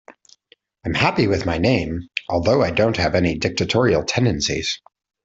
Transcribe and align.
I 0.83 0.87
am 0.89 0.95
happy 0.95 1.27
with 1.27 1.45
my 1.45 1.59
name, 1.59 2.09
although 2.27 2.63
I 2.63 2.71
don't 2.71 2.97
have 2.97 3.13
any 3.13 3.37
dictatorial 3.37 4.03
tendencies. 4.03 4.81